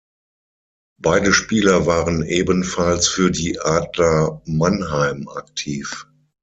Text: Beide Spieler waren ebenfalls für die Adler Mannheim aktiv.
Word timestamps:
Beide 0.99 1.31
Spieler 1.31 1.85
waren 1.85 2.23
ebenfalls 2.23 3.07
für 3.07 3.29
die 3.29 3.59
Adler 3.59 4.41
Mannheim 4.45 5.27
aktiv. 5.27 6.07